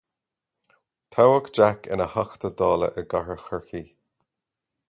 Toghadh 1.15 1.51
Jack 1.59 1.79
ina 1.97 2.07
Theachta 2.15 2.53
Dála 2.63 2.93
i 3.03 3.07
gcathair 3.15 3.47
Chorcaí. 3.47 3.85